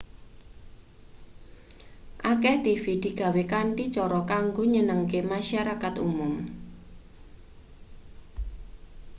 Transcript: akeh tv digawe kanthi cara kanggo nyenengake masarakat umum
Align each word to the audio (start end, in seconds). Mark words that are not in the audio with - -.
akeh 2.31 2.55
tv 2.65 2.83
digawe 3.03 3.41
kanthi 3.53 3.83
cara 3.95 4.21
kanggo 4.31 4.63
nyenengake 4.73 5.19
masarakat 5.31 5.93
umum 6.07 6.33